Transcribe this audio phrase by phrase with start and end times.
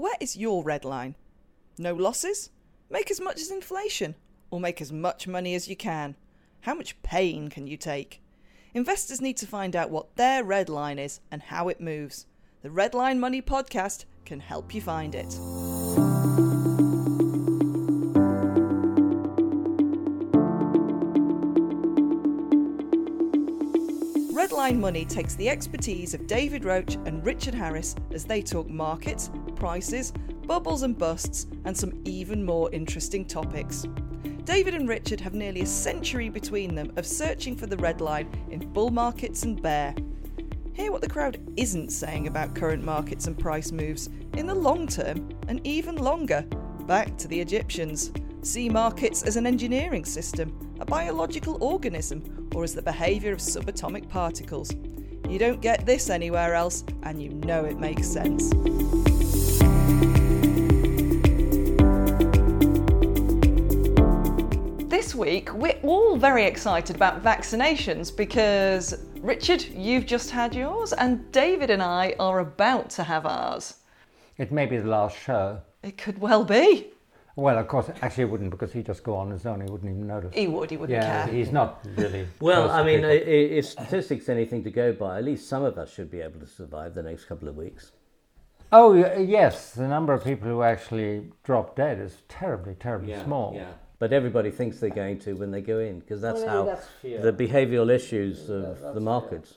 [0.00, 1.14] Where is your red line?
[1.76, 2.48] No losses?
[2.88, 4.14] Make as much as inflation,
[4.50, 6.16] or make as much money as you can.
[6.62, 8.22] How much pain can you take?
[8.72, 12.24] Investors need to find out what their red line is and how it moves.
[12.62, 15.36] The Red Line Money podcast can help you find it.
[24.90, 30.12] Money takes the expertise of David Roche and Richard Harris as they talk markets, prices,
[30.48, 33.86] bubbles and busts, and some even more interesting topics.
[34.42, 38.28] David and Richard have nearly a century between them of searching for the red line
[38.50, 39.94] in bull markets and bear.
[40.72, 44.88] Hear what the crowd isn't saying about current markets and price moves in the long
[44.88, 46.42] term and even longer.
[46.88, 48.10] Back to the Egyptians.
[48.42, 54.08] See markets as an engineering system, a biological organism, or as the behaviour of subatomic
[54.08, 54.72] particles.
[55.28, 58.50] You don't get this anywhere else, and you know it makes sense.
[64.90, 71.30] This week, we're all very excited about vaccinations because, Richard, you've just had yours, and
[71.32, 73.76] David and I are about to have ours.
[74.36, 75.60] It may be the last show.
[75.82, 76.92] It could well be.
[77.40, 79.60] Well, of course, actually, it wouldn't because he'd just go on his own.
[79.62, 80.34] He wouldn't even notice.
[80.34, 81.34] He would, he wouldn't yeah, care.
[81.34, 82.26] he's not really.
[82.40, 83.10] Well, I mean, people.
[83.10, 86.20] i- i- if statistics anything to go by, at least some of us should be
[86.20, 87.92] able to survive the next couple of weeks.
[88.72, 93.52] oh yes, the number of people who actually drop dead is terribly, terribly small.
[93.54, 93.72] Yeah.
[93.98, 96.86] But everybody thinks they're going to when they go in because that's Well, how that's
[97.02, 99.54] the behavioural issues of the markets.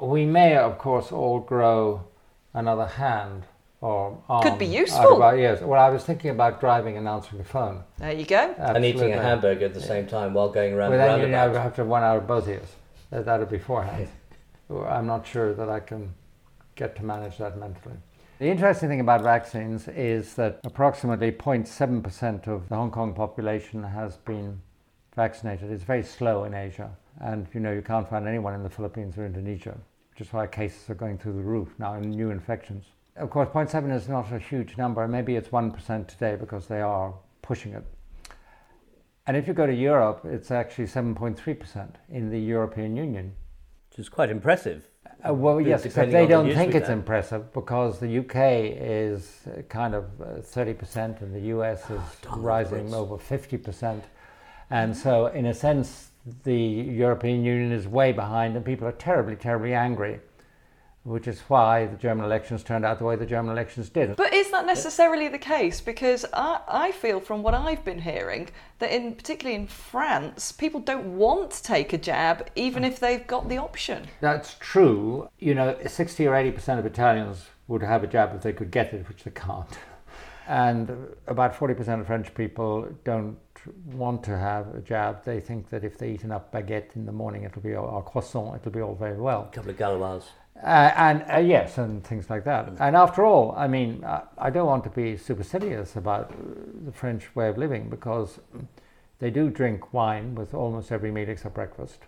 [0.00, 2.04] We may, of course, all grow
[2.54, 3.44] another hand
[3.80, 4.42] or arm.
[4.42, 5.22] Could be useful.
[5.22, 5.60] our ears.
[5.60, 7.82] Well, I was thinking about driving and answering the phone.
[7.98, 8.54] There you go.
[8.58, 11.28] And eating a hamburger at the same time while going around Well, the then you
[11.28, 11.62] now roundabout.
[11.62, 12.68] have to have one out of both ears.
[13.10, 14.08] That that'll be beforehand.
[14.88, 16.14] I'm not sure that I can
[16.76, 17.96] get to manage that mentally.
[18.38, 24.16] The interesting thing about vaccines is that approximately 0.7% of the Hong Kong population has
[24.18, 24.60] been
[25.14, 25.70] vaccinated.
[25.70, 26.90] It's very slow in Asia.
[27.20, 29.76] And you know, you can't find anyone in the Philippines or Indonesia,
[30.12, 32.84] which is why cases are going through the roof now in new infections.
[33.20, 35.06] Of course, 0.7 is not a huge number.
[35.06, 37.84] Maybe it's 1% today because they are pushing it.
[39.26, 43.34] And if you go to Europe, it's actually 7.3% in the European Union.
[43.90, 44.88] Which is quite impressive.
[45.28, 46.94] Uh, well, yes, depending they don't news think it's get.
[46.94, 48.36] impressive because the UK
[48.80, 52.00] is uh, kind of uh, 30% and the US is
[52.36, 54.00] rising over 50%.
[54.70, 56.12] And so, in a sense,
[56.44, 60.20] the European Union is way behind and people are terribly, terribly angry,
[61.02, 64.16] which is why the German elections turned out the way the German elections did.
[64.16, 65.80] But is that necessarily the case?
[65.80, 68.48] Because I, I feel from what I've been hearing
[68.80, 73.26] that in particularly in France, people don't want to take a jab even if they've
[73.26, 74.08] got the option.
[74.20, 75.28] That's true.
[75.38, 78.92] You know, 60 or 80% of Italians would have a jab if they could get
[78.92, 79.78] it, which they can't.
[80.46, 83.38] And about 40% of French people don't
[83.86, 85.24] want to have a jab.
[85.24, 88.02] They think that if they eat enough baguette in the morning, it'll be all, or
[88.02, 89.48] croissant, it'll be all very well.
[89.50, 90.24] A couple of Gauloises.
[90.62, 92.68] Uh, and uh, yes, and things like that.
[92.78, 96.34] And after all, I mean, uh, I don't want to be supercilious about uh,
[96.84, 98.38] the French way of living because
[99.20, 101.98] they do drink wine with almost every meal except breakfast.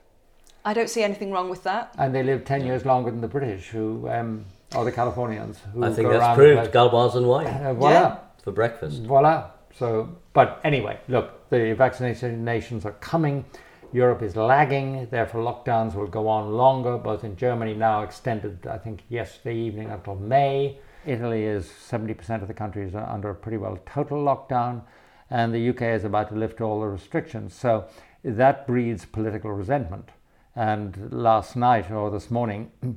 [0.65, 1.95] I don't see anything wrong with that.
[1.99, 4.45] And they live 10 years longer than the British, who, um,
[4.77, 6.59] or the Californians, who I think go that's proved.
[6.59, 6.73] the place.
[6.73, 7.91] Gauloises and wine Uh, voila.
[7.91, 8.17] Yeah.
[8.45, 9.03] for breakfast.
[9.03, 9.51] Voila.
[9.75, 13.45] So, but anyway, look, the vaccinated nations are coming.
[13.93, 18.79] Europe is lagging, therefore lockdowns will go on longer, both in Germany now extended, I
[18.79, 20.79] think, yesterday evening until May.
[21.05, 24.83] Italy is 70% of the country is under a pretty well total lockdown,
[25.29, 27.55] and the UK is about to lift all the restrictions.
[27.55, 27.85] So
[28.25, 30.09] that breeds political resentment.
[30.57, 32.71] And last night or this morning,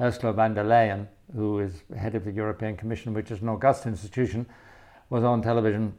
[0.00, 3.84] Ursula von der Leyen, who is head of the European Commission, which is an august
[3.84, 4.46] institution,
[5.10, 5.92] was on television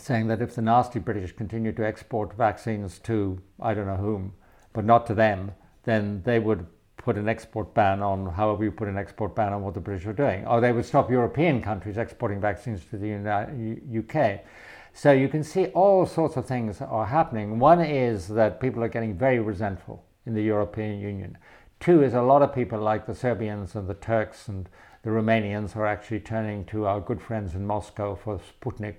[0.00, 4.32] saying that if the nasty British continue to export vaccines to I don't know whom,
[4.72, 5.52] but not to them,
[5.84, 6.66] then they would
[6.96, 10.06] put an export ban on however you put an export ban on what the British
[10.06, 10.46] are doing.
[10.46, 14.44] Or they would stop European countries exporting vaccines to the UK.
[14.92, 17.58] So you can see all sorts of things are happening.
[17.58, 21.38] One is that people are getting very resentful in the European Union.
[21.80, 24.68] Two is a lot of people like the Serbians and the Turks and
[25.02, 28.98] the Romanians are actually turning to our good friends in Moscow for Sputnik.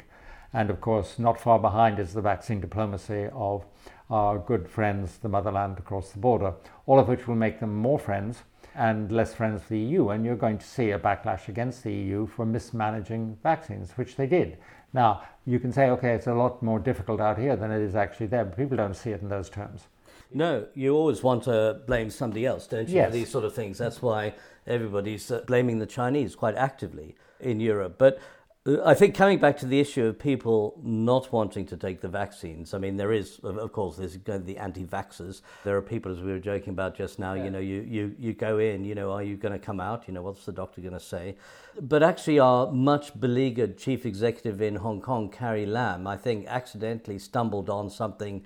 [0.54, 3.66] And of course, not far behind is the vaccine diplomacy of
[4.10, 6.54] our good friends, the motherland across the border,
[6.88, 8.40] all of which will make them more friends
[8.76, 10.10] and less friends with the EU.
[10.10, 14.26] And you're going to see a backlash against the EU for mismanaging vaccines, which they
[14.26, 14.58] did.
[14.94, 17.96] Now, you can say, okay, it's a lot more difficult out here than it is
[17.96, 19.88] actually there, but people don't see it in those terms.
[20.34, 23.08] No, you always want to blame somebody else, don't you, Yes.
[23.08, 23.78] for these sort of things?
[23.78, 24.34] That's why
[24.66, 27.16] everybody's uh, blaming the Chinese quite actively.
[27.40, 27.96] in Europe.
[27.98, 28.20] But
[28.68, 32.74] I think coming back to the issue of people not wanting to take the vaccines,
[32.74, 35.42] I mean, there is, of course, there's the anti-vaxxers.
[35.64, 37.46] There are people, as we were joking about just now, yeah.
[37.46, 40.10] you know, you, you, you go in, you know, are you going to come out?
[40.10, 41.38] You know, what's the doctor going to say?
[41.82, 47.18] But actually, our much beleaguered chief executive in Hong Kong, Carrie Lam, I think accidentally
[47.18, 48.44] stumbled on something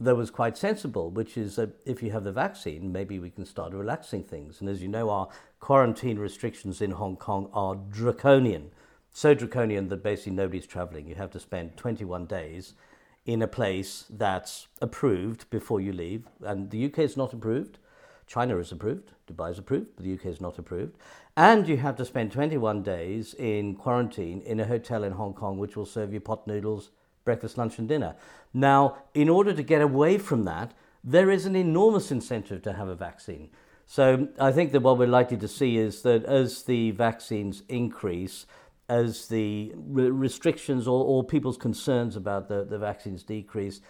[0.00, 3.44] that was quite sensible, which is that if you have the vaccine, maybe we can
[3.44, 4.60] start relaxing things.
[4.60, 5.28] And as you know, our
[5.60, 8.70] quarantine restrictions in Hong Kong are draconian
[9.12, 11.06] so draconian that basically nobody's traveling.
[11.06, 12.74] You have to spend 21 days
[13.26, 16.24] in a place that's approved before you leave.
[16.42, 17.78] And the UK is not approved.
[18.26, 19.12] China is approved.
[19.26, 20.96] Dubai is approved, but the UK is not approved.
[21.36, 25.58] And you have to spend 21 days in quarantine in a hotel in Hong Kong,
[25.58, 26.90] which will serve you pot noodles,
[27.24, 28.14] breakfast, lunch, and dinner.
[28.54, 30.72] Now, in order to get away from that,
[31.02, 33.50] there is an enormous incentive to have a vaccine.
[33.86, 38.46] So I think that what we're likely to see is that as the vaccines increase,
[38.90, 43.80] as the re- restrictions or, or, people's concerns about the, the vaccines decrease,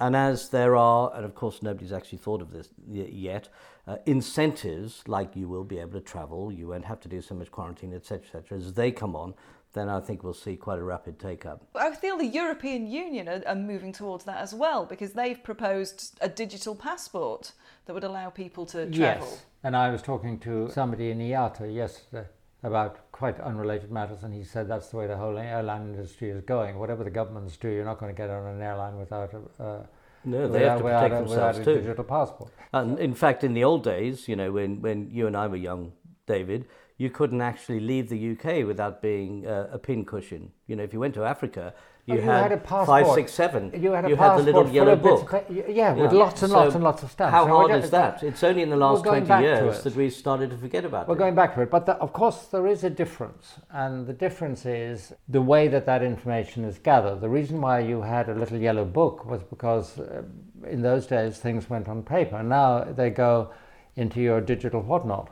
[0.00, 3.48] and as there are, and of course nobody's actually thought of this yet,
[3.86, 7.36] uh, incentives like you will be able to travel, you won't have to do so
[7.36, 8.58] much quarantine, etc., etc.
[8.58, 9.32] As they come on,
[9.74, 11.64] then I think we'll see quite a rapid take up.
[11.76, 16.18] I feel the European Union are, are, moving towards that as well because they've proposed
[16.20, 17.52] a digital passport
[17.86, 19.28] that would allow people to travel.
[19.28, 22.26] Yes, and I was talking to somebody in IATA yesterday
[22.62, 26.40] about quite unrelated matters, and he said that's the way the whole airline industry is
[26.42, 26.78] going.
[26.78, 29.62] Whatever the governments do, you're not going to get on an airline without a.
[29.62, 29.86] Uh,
[30.24, 31.80] no, they without, have to protect without, themselves without too.
[31.80, 32.52] digital passport.
[32.72, 35.56] And in fact, in the old days, you know, when, when you and I were
[35.56, 35.92] young,
[36.26, 36.66] David,
[36.98, 40.50] you couldn't actually leave the UK without being uh, a pin cushion.
[40.66, 41.72] You know, if you went to Africa,
[42.08, 42.86] you, oh, you had, had, a passport.
[42.86, 43.70] five, six, seven.
[43.78, 45.30] You had a you passport had the little yellow book.
[45.30, 47.30] Of, yeah, yeah, with lots and so lots and lots of stuff.
[47.30, 48.22] How so hard is that?
[48.22, 51.16] It's only in the last 20 years that we started to forget about we're it.
[51.16, 51.70] We're going back to it.
[51.70, 53.56] But the, of course, there is a difference.
[53.70, 57.20] And the difference is the way that that information is gathered.
[57.20, 60.22] The reason why you had a little yellow book was because uh,
[60.66, 62.42] in those days things went on paper.
[62.42, 63.52] Now they go
[63.96, 65.30] into your digital whatnot.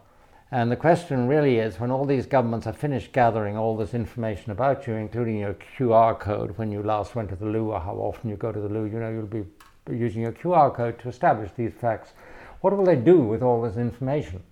[0.53, 4.53] And the question really is when all these governments have finished gathering all this information
[4.53, 7.97] about you, including your QR code when you last went to the loo or how
[7.97, 9.45] often you go to the loo, you know, you'll be
[9.91, 12.13] using your QR code to establish these facts.
[12.61, 14.43] What will they do with all this information?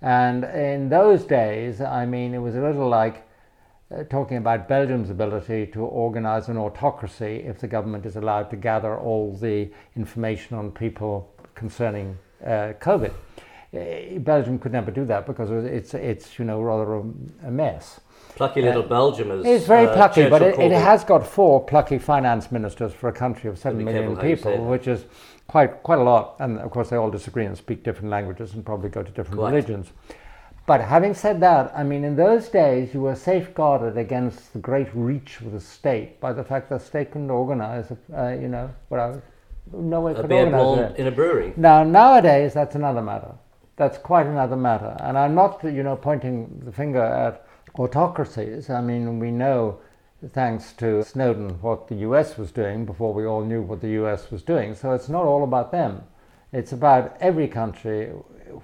[0.00, 3.26] And in those days, I mean, it was a little like
[3.90, 8.56] uh, talking about Belgium's ability to organize an autocracy if the government is allowed to
[8.56, 13.12] gather all the information on people concerning uh, COVID.
[13.74, 17.00] Eh, Belgium could never do that because it's it's you know rather a,
[17.48, 18.00] a mess.
[18.36, 19.44] Plucky little uh, Belgium is.
[19.44, 23.12] It's very uh, plucky, but it, it, has got four plucky finance ministers for a
[23.12, 25.04] country of seven million people, which is
[25.48, 26.36] quite quite a lot.
[26.38, 29.40] And of course, they all disagree and speak different languages and probably go to different
[29.40, 29.52] quite.
[29.52, 29.90] religions.
[30.66, 34.88] But having said that, I mean, in those days, you were safeguarded against the great
[34.94, 38.70] reach of the state by the fact that the state couldn't organize, uh, you know,
[38.88, 39.20] what I,
[39.72, 40.96] no one could organize it.
[40.96, 41.52] in a brewery.
[41.58, 43.34] Now, nowadays, that's another matter
[43.76, 44.96] that's quite another matter.
[45.00, 47.46] And I'm not, you know, pointing the finger at
[47.78, 48.70] autocracies.
[48.70, 49.78] I mean, we know,
[50.32, 54.30] thanks to Snowden, what the US was doing before we all knew what the US
[54.30, 54.74] was doing.
[54.74, 56.02] So it's not all about them.
[56.52, 58.10] It's about every country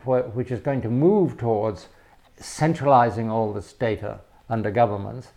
[0.05, 1.89] wh- which is going to move towards
[2.37, 5.29] centralizing all this data under governments.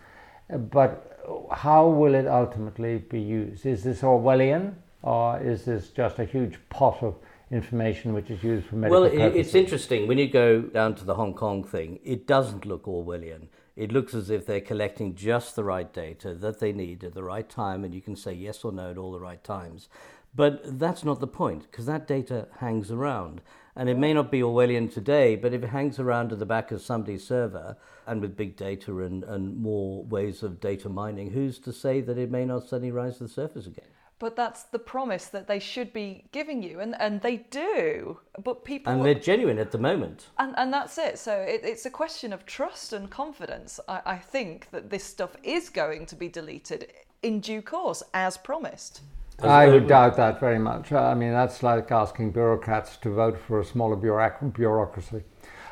[0.50, 1.10] But
[1.52, 3.66] how will it ultimately be used?
[3.66, 7.16] Is this Orwellian or is this just a huge pot of
[7.54, 9.32] information which is used for medical well, purposes.
[9.32, 10.08] Well, it's interesting.
[10.08, 13.48] When you go down to the Hong Kong thing, it doesn't look Orwellian.
[13.76, 17.24] It looks as if they're collecting just the right data that they need at the
[17.24, 19.90] right time, and you can say yes or no at all the right times.
[20.36, 23.42] But that's not the point, because that data hangs around.
[23.76, 26.72] And it may not be Orwellian today, but if it hangs around at the back
[26.72, 31.58] of somebody's server and with big data and, and more ways of data mining, who's
[31.60, 33.86] to say that it may not suddenly rise to the surface again?
[34.20, 38.64] But that's the promise that they should be giving you and, and they do but
[38.64, 41.90] people and they're genuine at the moment and, and that's it so it, it's a
[41.90, 46.30] question of trust and confidence I, I think that this stuff is going to be
[46.30, 46.88] deleted
[47.22, 49.02] in due course as promised
[49.42, 50.92] I would doubt that very much.
[50.92, 55.24] I mean, that's like asking bureaucrats to vote for a smaller bureaucracy.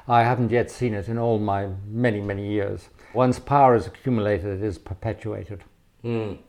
[0.08, 2.90] I haven't yet seen it in all my many, many years.
[3.14, 5.64] Once power is accumulated, it is perpetuated.
[6.04, 6.40] Mm.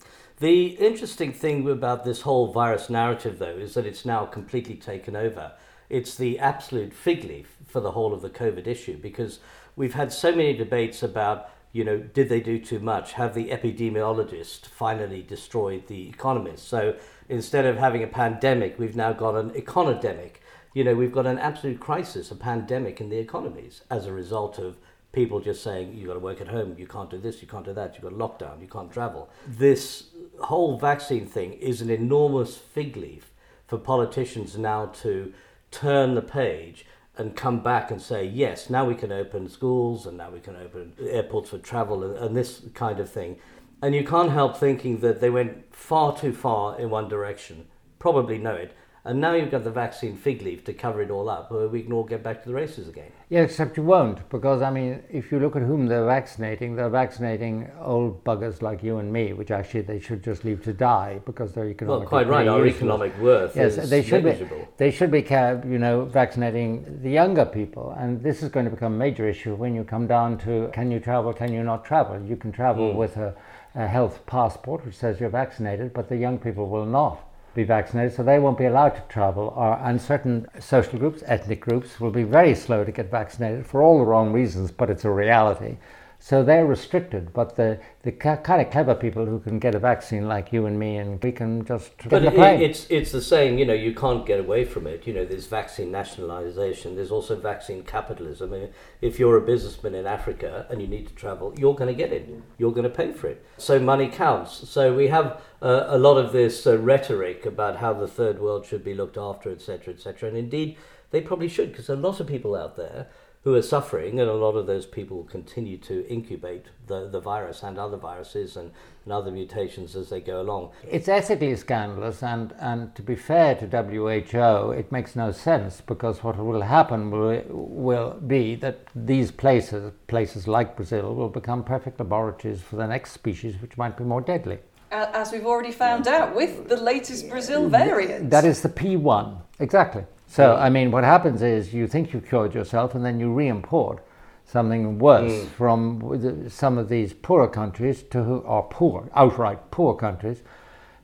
[0.43, 5.15] The interesting thing about this whole virus narrative, though, is that it's now completely taken
[5.15, 5.53] over.
[5.89, 9.39] It's the absolute fig leaf for the whole of the COVID issue because
[9.77, 13.13] we've had so many debates about, you know, did they do too much?
[13.13, 16.67] Have the epidemiologists finally destroyed the economists?
[16.67, 16.97] So
[17.29, 20.39] instead of having a pandemic, we've now got an econodemic.
[20.75, 24.59] You know, we've got an absolute crisis, a pandemic in the economies as a result
[24.59, 24.77] of
[25.13, 27.65] people just saying you've got to work at home, you can't do this, you can't
[27.65, 29.29] do that, you've got lockdown, you can't travel.
[29.47, 30.09] This
[30.41, 33.33] whole vaccine thing is an enormous fig leaf
[33.67, 35.33] for politicians now to
[35.71, 40.17] turn the page and come back and say, yes, now we can open schools and
[40.17, 43.39] now we can open airports for travel and, and this kind of thing.
[43.83, 47.67] And you can't help thinking that they went far too far in one direction.
[47.99, 48.75] Probably know it.
[49.05, 51.83] And now you've got the vaccine fig leaf to cover it all up, where we
[51.83, 53.11] can all get back to the races again.
[53.31, 56.89] Yeah, except you won't, because I mean, if you look at whom they're vaccinating, they're
[56.89, 61.21] vaccinating old buggers like you and me, which actually they should just leave to die
[61.27, 62.01] because they're economic.
[62.01, 62.47] Well, quite right.
[62.47, 64.59] Our economic worth Yes, is they should negligible.
[64.59, 64.67] be.
[64.77, 65.23] They should be,
[65.69, 69.57] you know, vaccinating the younger people, and this is going to become a major issue
[69.57, 72.23] when you come down to can you travel, can you not travel?
[72.23, 72.99] You can travel hmm.
[72.99, 73.35] with a,
[73.75, 78.15] a health passport which says you're vaccinated, but the young people will not be vaccinated,
[78.15, 79.53] so they won't be allowed to travel.
[79.57, 83.83] Or, and certain social groups, ethnic groups, will be very slow to get vaccinated for
[83.83, 85.77] all the wrong reasons, but it's a reality.
[86.25, 90.29] So they're restricted, but the, the kind of clever people who can get a vaccine
[90.29, 93.67] like you and me, and we can just But it, it's it's the saying, you
[93.67, 95.05] know, you can't get away from it.
[95.05, 96.95] You know, there's vaccine nationalisation.
[96.95, 98.55] There's also vaccine capitalism.
[98.55, 98.69] I mean,
[99.01, 102.13] if you're a businessman in Africa and you need to travel, you're going to get
[102.13, 102.31] it.
[102.57, 103.45] You're going to pay for it.
[103.59, 104.69] So money counts.
[104.71, 108.65] So we have uh, a lot of this uh, rhetoric about how the third world
[108.65, 110.29] should be looked after, etc., etc.
[110.29, 110.77] And indeed,
[111.11, 113.09] they probably should, because there are a lot of people out there
[113.45, 117.65] who are suffering, and a lot of those people continue to incubate the, the virus
[117.65, 118.71] and other viruses and,
[119.05, 120.71] and other mutations as they go along.
[120.89, 126.23] It's ethically scandalous, and, and to be fair to WHO, it makes no sense because
[126.23, 131.99] what will happen will, will be that these places, places like Brazil, will become perfect
[131.99, 134.59] laboratories for the next species which might be more deadly.
[134.93, 138.31] As we've already found out with the latest Brazil variant.
[138.31, 140.05] That is the P1, exactly.
[140.33, 143.49] So, I mean, what happens is you think you've cured yourself and then you re
[143.49, 144.03] import
[144.47, 145.47] something worse mm.
[145.49, 150.43] from some of these poorer countries to who are poor, outright poor countries,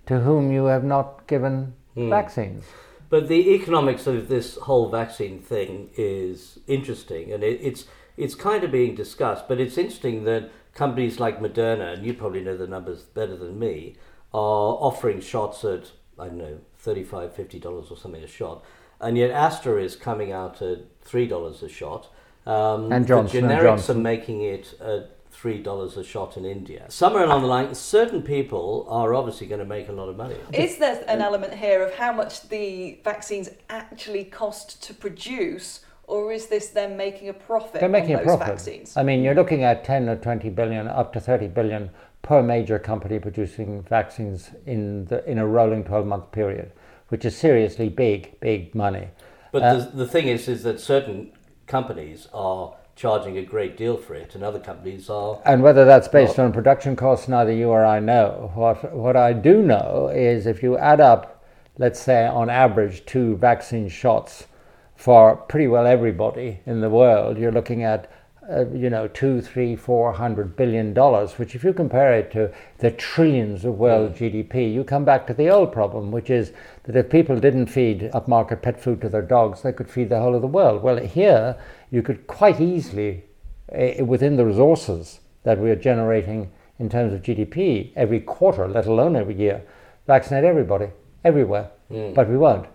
[0.06, 2.08] to whom you have not given mm.
[2.08, 2.64] vaccines.
[3.10, 7.84] But the economics of this whole vaccine thing is interesting, and it, it's
[8.16, 9.46] it's kind of being discussed.
[9.46, 13.58] But it's interesting that companies like Moderna, and you probably know the numbers better than
[13.58, 13.96] me,
[14.32, 18.64] are offering shots at I don't know 35 50 dollars or something a shot,
[19.00, 22.08] and yet Astra is coming out at three dollars a shot.
[22.46, 23.96] Um, And the Johnson and generics Johnson.
[23.98, 26.84] are making it at three dollars a shot in India.
[26.88, 30.36] Somewhere along the line, certain people are obviously going to make a lot of money.
[30.52, 36.32] Is there an element here of how much the vaccines actually cost to produce, or
[36.32, 38.54] is this them making a profit They're making on a those profit.
[38.54, 38.96] vaccines?
[38.96, 41.90] I mean, you're looking at 10 or 20 billion, up to 30 billion
[42.22, 46.72] per major company producing vaccines in, the, in a rolling 12 month period,
[47.08, 49.08] which is seriously big, big money.
[49.52, 51.32] But Uh, the, the thing is, is that certain
[51.66, 55.40] companies are charging a great deal for it, and other companies are.
[55.44, 58.50] And whether that's based on production costs, neither you or I know.
[58.54, 61.44] What, what I do know is if you add up,
[61.78, 64.48] let's say on average, two vaccine shots
[64.96, 68.10] for pretty well everybody in the world, you're looking at,
[68.50, 72.50] uh, you know, two, three, four hundred billion dollars, which if you compare it to
[72.78, 76.52] the trillions of world GDP, you come back to the old problem, which is
[76.84, 80.18] that if people didn't feed upmarket pet food to their dogs, they could feed the
[80.18, 80.82] whole of the world.
[80.82, 81.56] Well, here
[81.90, 83.24] you could quite easily
[83.72, 88.86] uh, within the resources that we are generating in terms of GDP every quarter, let
[88.86, 89.62] alone every year,
[90.06, 90.88] vaccinate everybody,
[91.24, 91.70] everywhere.
[92.14, 92.66] But we won't,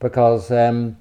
[0.00, 0.96] because um,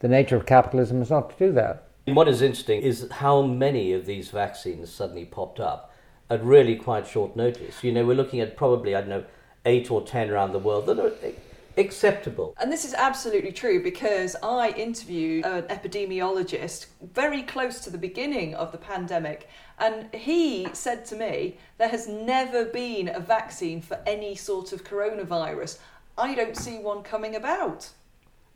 [0.00, 1.83] the nature of capitalism is not to do that.
[2.06, 5.94] What is interesting is how many of these vaccines suddenly popped up
[6.28, 7.82] at really quite short notice.
[7.82, 9.24] You know, we're looking at probably, I don't know,
[9.64, 11.12] eight or ten around the world that are
[11.78, 12.54] acceptable.
[12.60, 18.54] And this is absolutely true because I interviewed an epidemiologist very close to the beginning
[18.54, 23.98] of the pandemic, and he said to me, There has never been a vaccine for
[24.06, 25.78] any sort of coronavirus.
[26.18, 27.88] I don't see one coming about.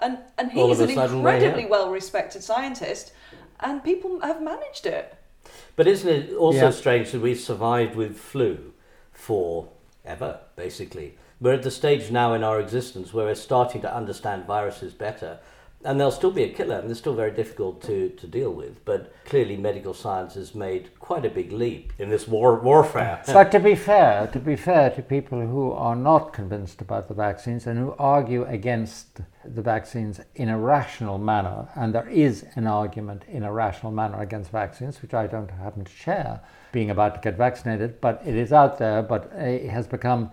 [0.00, 1.70] And, and he's an incredibly here.
[1.70, 3.12] well respected scientist,
[3.60, 5.16] and people have managed it.
[5.76, 6.70] But isn't it also Yeah.
[6.70, 8.72] strange that we've survived with flu
[9.12, 9.68] for
[10.04, 11.16] ever, basically?
[11.40, 15.38] We're at the stage now in our existence where we're starting to understand viruses better.
[15.84, 18.84] And they'll still be a killer, and they're still very difficult to, to deal with.
[18.84, 23.22] But clearly, medical science has made quite a big leap in this war warfare.
[23.26, 27.14] But to be fair, to be fair to people who are not convinced about the
[27.14, 32.66] vaccines and who argue against the vaccines in a rational manner, and there is an
[32.66, 36.40] argument in a rational manner against vaccines, which I don't happen to share,
[36.72, 40.30] being about to get vaccinated, but it is out there, but it has become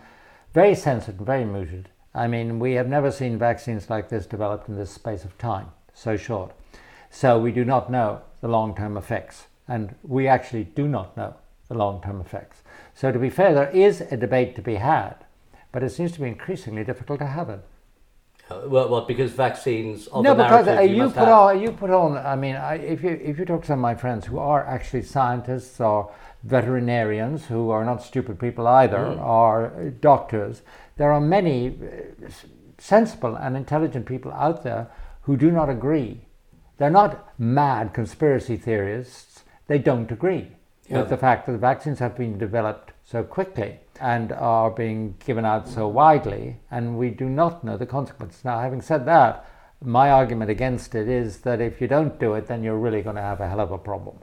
[0.54, 1.90] very censored and very mooted.
[2.16, 5.68] I mean, we have never seen vaccines like this developed in this space of time,
[5.94, 6.52] so short.
[7.10, 9.48] So we do not know the long term effects.
[9.68, 11.36] And we actually do not know
[11.68, 12.62] the long term effects.
[12.94, 15.16] So, to be fair, there is a debate to be had,
[15.72, 17.66] but it seems to be increasingly difficult to have it.
[18.50, 19.02] Uh, well.
[19.02, 20.08] Because vaccines.
[20.10, 21.28] Are no, the because uh, you, you put have.
[21.30, 22.18] on you put on.
[22.18, 24.64] I mean, I, if you if you talk to some of my friends who are
[24.64, 26.12] actually scientists or
[26.44, 29.26] veterinarians who are not stupid people either, Mm.
[29.26, 30.62] or doctors,
[30.98, 32.30] there are many uh,
[32.78, 34.88] sensible and intelligent people out there
[35.22, 36.22] who do not agree.
[36.78, 39.44] They're not mad conspiracy theorists.
[39.68, 40.52] They don't agree
[40.88, 41.00] Yeah.
[41.00, 45.46] with the fact that the vaccines have been developed so quickly and are being given
[45.46, 48.44] out so widely, and we do not know the consequences.
[48.44, 49.46] Now, having said that,
[49.82, 53.16] my argument against it is that if you don't do it, then you're really going
[53.16, 54.18] to have a hell of a problem.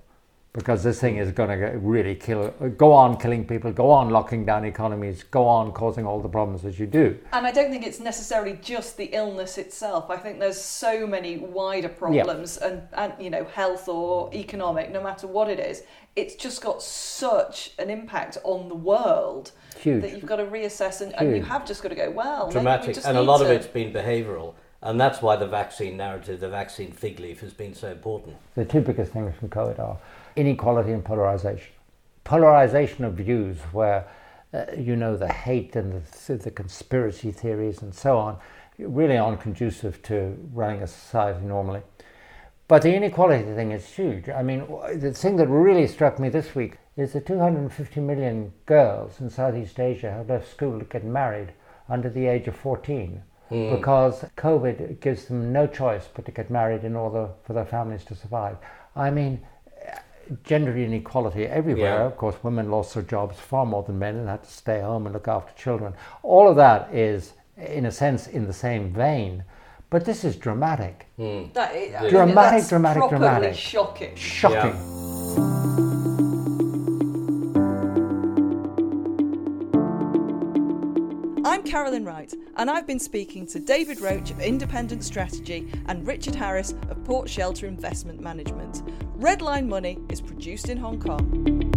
[0.55, 4.45] Because this thing is going to really kill, go on killing people, go on locking
[4.45, 7.19] down economies, go on causing all the problems that you do.
[7.33, 10.11] And I don't think it's necessarily just the illness itself.
[10.11, 15.03] I think there's so many wider problems and, and you know, health or economic, no
[15.03, 15.85] matter what it is.
[16.17, 20.03] It's just got such an impact on the world Huge.
[20.03, 22.49] that you've got to reassess and, and you have just got to go, well, maybe
[22.49, 25.97] we dramatic, and a need lot of it's been behavioural, and that's why the vaccine
[25.97, 28.37] narrative, the vaccine fig leaf, has been so important.
[28.55, 29.97] The two biggest things from COVID are
[30.37, 31.73] inequality and polarization.
[32.25, 34.09] Polarization of views, where
[34.55, 38.39] uh, you know the hate and the, the conspiracy theories and so on,
[38.79, 41.83] really aren't conducive to running a society normally.
[42.69, 44.29] But the inequality thing is huge.
[44.29, 49.21] I mean, the thing that really struck me this week is that 250 million girls
[49.21, 51.53] in Southeast Asia have left school to get married
[51.89, 56.85] under the age of 14 because COVID gives them no choice but to get married
[56.85, 58.57] in order for their families to survive.
[58.97, 59.43] I mean,
[60.45, 61.99] gender inequality everywhere.
[62.01, 62.07] Yeah.
[62.07, 65.07] Of course, women lost their jobs far more than men and had to stay home
[65.07, 65.95] and look after children.
[66.23, 69.45] All of that is, in a sense, in the same vein.
[69.91, 71.07] But this is dramatic.
[71.17, 71.45] Hmm.
[71.53, 73.55] That, I mean, Dramatic, that's dramatic, dramatic.
[73.55, 74.17] shocking.
[74.17, 74.73] Shocking.
[74.73, 76.12] I'm
[81.73, 86.75] Carolyn Wright, and I've been speaking to David Roche of Independent Strategy and Richard Harris
[86.91, 88.83] of Port Shelter Investment Management.
[89.19, 91.72] Redline Money is produced in Hong Kong.